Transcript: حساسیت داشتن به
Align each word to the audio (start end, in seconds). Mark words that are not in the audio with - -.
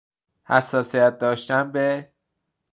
حساسیت 0.43 1.17
داشتن 1.17 1.71
به 1.71 2.11